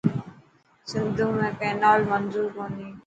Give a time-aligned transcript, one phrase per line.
[0.89, 2.87] سنڌو ۾ ڪينال منضور ڪوني.